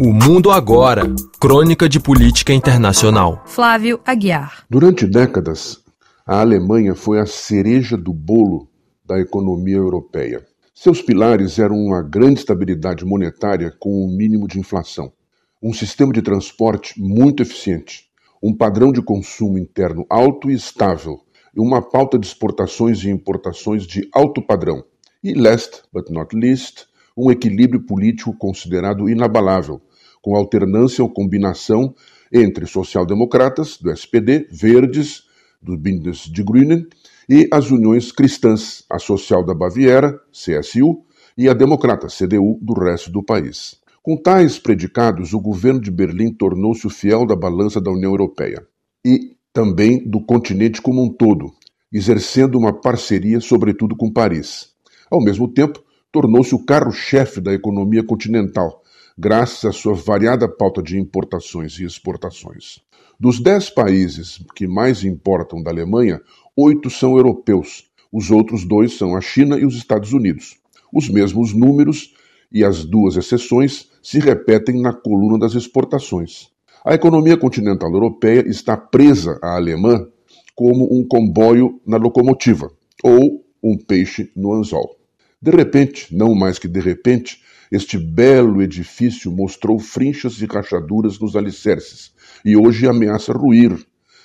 [0.00, 3.42] O Mundo Agora Crônica de Política Internacional.
[3.46, 4.64] Flávio Aguiar.
[4.70, 5.82] Durante décadas,
[6.24, 8.68] a Alemanha foi a cereja do bolo
[9.04, 10.46] da economia europeia.
[10.72, 15.12] Seus pilares eram uma grande estabilidade monetária com um mínimo de inflação,
[15.60, 18.04] um sistema de transporte muito eficiente,
[18.40, 21.18] um padrão de consumo interno alto e estável,
[21.52, 24.84] e uma pauta de exportações e importações de alto padrão.
[25.24, 26.86] E last but not least,
[27.16, 29.82] um equilíbrio político considerado inabalável,
[30.28, 31.94] com alternância ou combinação
[32.30, 35.22] entre social-democratas, do SPD, verdes,
[35.62, 36.86] do Bindes de Grünen,
[37.26, 41.02] e as uniões cristãs, a social da Baviera, CSU,
[41.34, 43.76] e a democrata, CDU, do resto do país.
[44.02, 48.66] Com tais predicados, o governo de Berlim tornou-se o fiel da balança da União Europeia
[49.02, 51.54] e também do continente como um todo,
[51.90, 54.74] exercendo uma parceria, sobretudo com Paris.
[55.10, 58.82] Ao mesmo tempo, tornou-se o carro-chefe da economia continental,
[59.18, 62.78] graças à sua variada pauta de importações e exportações.
[63.18, 66.20] Dos dez países que mais importam da Alemanha,
[66.56, 67.86] oito são europeus.
[68.12, 70.56] Os outros dois são a China e os Estados Unidos.
[70.92, 72.14] Os mesmos números
[72.52, 76.48] e as duas exceções se repetem na coluna das exportações.
[76.84, 80.06] A economia continental europeia está presa à alemã
[80.54, 82.70] como um comboio na locomotiva
[83.02, 84.96] ou um peixe no anzol.
[85.42, 91.36] De repente, não mais que de repente, este belo edifício mostrou frinchas e rachaduras nos
[91.36, 92.12] alicerces
[92.44, 93.76] e hoje ameaça ruir,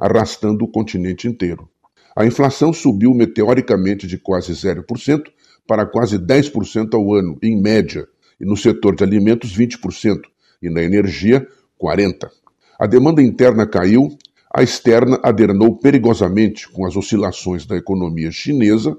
[0.00, 1.68] arrastando o continente inteiro.
[2.16, 5.24] A inflação subiu meteoricamente de quase 0%
[5.66, 8.06] para quase 10% ao ano, em média,
[8.40, 10.20] e no setor de alimentos 20%,
[10.62, 11.46] e na energia
[11.80, 12.30] 40%.
[12.78, 14.16] A demanda interna caiu,
[14.54, 18.96] a externa adernou perigosamente com as oscilações da economia chinesa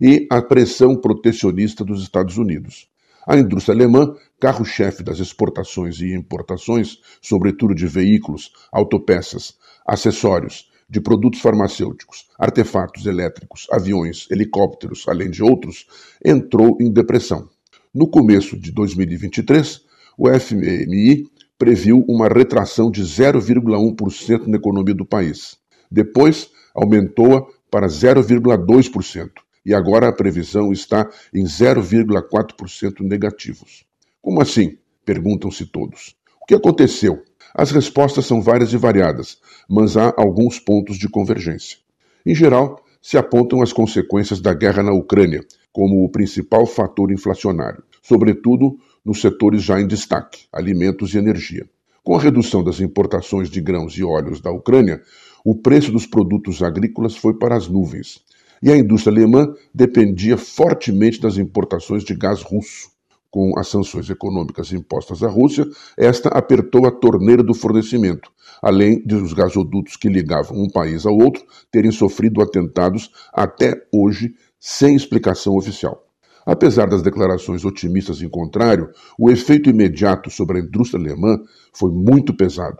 [0.00, 2.88] e a pressão protecionista dos Estados Unidos.
[3.28, 9.54] A indústria alemã, carro-chefe das exportações e importações, sobretudo de veículos, autopeças,
[9.86, 15.86] acessórios, de produtos farmacêuticos, artefatos elétricos, aviões, helicópteros, além de outros,
[16.24, 17.46] entrou em depressão.
[17.94, 19.82] No começo de 2023,
[20.16, 25.58] o FMI previu uma retração de 0,1% na economia do país.
[25.90, 29.32] Depois, aumentou-a para 0,2%
[29.68, 33.84] e agora a previsão está em 0,4% negativos.
[34.22, 34.78] Como assim?
[35.04, 36.16] Perguntam-se todos.
[36.40, 37.22] O que aconteceu?
[37.54, 39.36] As respostas são várias e variadas,
[39.68, 41.76] mas há alguns pontos de convergência.
[42.24, 47.82] Em geral, se apontam as consequências da guerra na Ucrânia como o principal fator inflacionário,
[48.02, 51.68] sobretudo nos setores já em destaque, alimentos e energia.
[52.02, 55.02] Com a redução das importações de grãos e óleos da Ucrânia,
[55.44, 58.26] o preço dos produtos agrícolas foi para as nuvens
[58.62, 62.90] e a indústria alemã dependia fortemente das importações de gás russo.
[63.30, 65.66] Com as sanções econômicas impostas à Rússia,
[65.98, 68.30] esta apertou a torneira do fornecimento,
[68.62, 74.34] além de os gasodutos que ligavam um país ao outro terem sofrido atentados até hoje
[74.58, 76.04] sem explicação oficial.
[76.46, 78.88] Apesar das declarações otimistas em contrário,
[79.18, 81.36] o efeito imediato sobre a indústria alemã
[81.74, 82.78] foi muito pesado.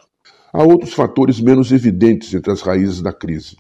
[0.51, 3.59] Há outros fatores menos evidentes entre as raízes da crise.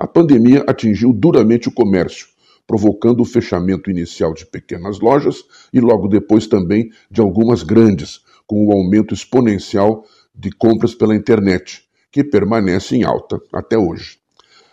[0.00, 2.28] A pandemia atingiu duramente o comércio,
[2.66, 8.66] provocando o fechamento inicial de pequenas lojas e logo depois também de algumas grandes, com
[8.66, 14.18] o aumento exponencial de compras pela internet, que permanece em alta até hoje.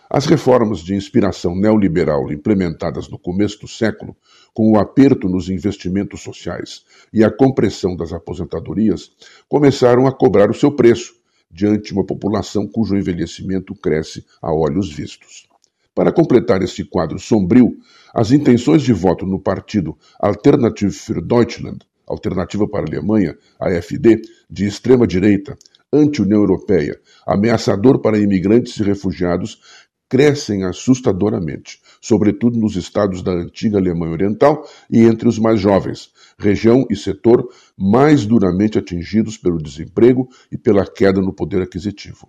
[0.08, 4.16] As reformas de inspiração neoliberal implementadas no começo do século,
[4.54, 9.10] com o aperto nos investimentos sociais e a compressão das aposentadorias,
[9.46, 11.17] começaram a cobrar o seu preço,
[11.50, 15.48] diante uma população cujo envelhecimento cresce a olhos vistos.
[15.94, 17.76] Para completar este quadro sombrio,
[18.14, 24.66] as intenções de voto no partido Alternative für Deutschland, Alternativa para a Alemanha, AfD, de
[24.66, 25.58] extrema direita,
[25.92, 29.60] anti-União Europeia, ameaçador para imigrantes e refugiados,
[30.08, 36.86] crescem assustadoramente, sobretudo nos estados da antiga Alemanha Oriental e entre os mais jovens, região
[36.90, 37.46] e setor
[37.76, 42.28] mais duramente atingidos pelo desemprego e pela queda no poder aquisitivo.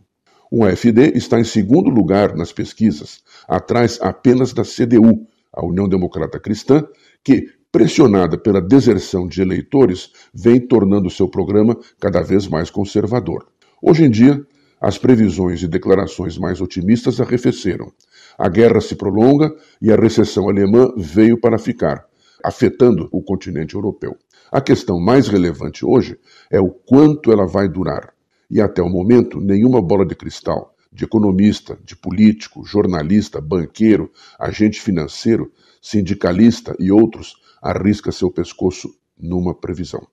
[0.51, 6.39] O AFD está em segundo lugar nas pesquisas, atrás apenas da CDU, a União Democrata
[6.39, 6.83] Cristã,
[7.24, 13.48] que, pressionada pela deserção de eleitores, vem tornando seu programa cada vez mais conservador.
[13.81, 14.44] Hoje em dia,
[14.80, 17.92] as previsões e declarações mais otimistas arrefeceram.
[18.38, 22.06] A guerra se prolonga e a recessão alemã veio para ficar,
[22.44, 24.16] afetando o continente europeu.
[24.52, 26.18] A questão mais relevante hoje
[26.50, 28.14] é o quanto ela vai durar.
[28.50, 34.10] E até o momento, nenhuma bola de cristal, de economista, de político, jornalista, banqueiro,
[34.40, 40.08] agente financeiro, sindicalista e outros arrisca seu pescoço numa previsão.